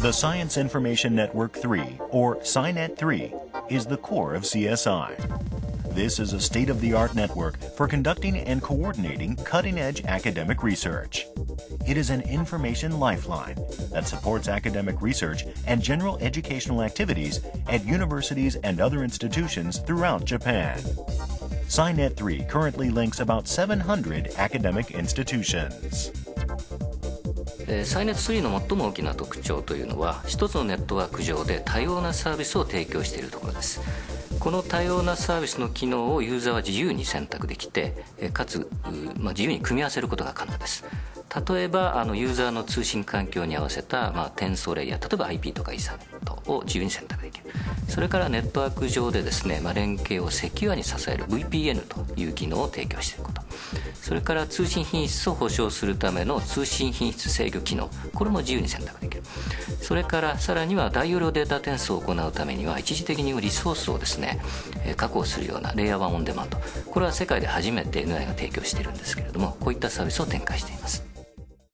[0.00, 3.34] The Science Information Network 3, or SciNet 3,
[3.68, 5.94] is the core of CSI.
[5.94, 10.62] This is a state of the art network for conducting and coordinating cutting edge academic
[10.62, 11.26] research.
[11.86, 13.56] It is an information lifeline
[13.92, 20.78] that supports academic research and general educational activities at universities and other institutions throughout Japan.
[21.68, 26.10] SciNet 3 currently links about 700 academic institutions.
[27.72, 33.80] えー、サイネット3の最も大きな特徴というのは一つのネットワーク上で多様なサービスを提供しているところです。
[34.40, 38.68] この多様なサービスの機能をユーザーは自由に選択できてかつ、
[39.18, 40.84] まあ、自由に組み合わせることが可能です。
[41.48, 47.50] 例えばあのユーザーの通信環境に合わせた、まあ、転送レイヤー例えば IP とかイーサネットを自由に選択できる。
[47.88, 53.42] それからネットワーク上でですね、まあ、連携をセキュアに支える VPN という機能を提供していること。
[53.94, 57.90] それから通信品質を保証するための通信品質制御機能。
[58.14, 59.22] これも自由に選択できる。
[59.80, 64.40] それからさらには大容量データ転送を行うためには一時的にリソースをですね
[64.96, 66.58] 確保するようなレイヤー1オンデマンド。
[66.90, 71.19] これは世界で初めて NI が提供しているんですけれどもこういったサービスを展開しています。